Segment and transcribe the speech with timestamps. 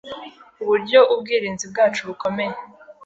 [0.61, 2.55] uburyo ubwirinzi bwacu bukomeye